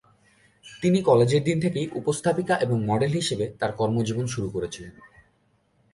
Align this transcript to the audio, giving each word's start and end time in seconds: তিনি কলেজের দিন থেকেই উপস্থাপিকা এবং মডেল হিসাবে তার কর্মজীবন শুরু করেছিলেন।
তিনি 0.81 0.99
কলেজের 1.01 1.43
দিন 1.43 1.57
থেকেই 1.59 1.87
উপস্থাপিকা 1.93 2.55
এবং 2.57 2.77
মডেল 2.85 3.11
হিসাবে 3.11 3.45
তার 3.59 3.71
কর্মজীবন 3.71 4.25
শুরু 4.27 4.47
করেছিলেন। 4.49 4.93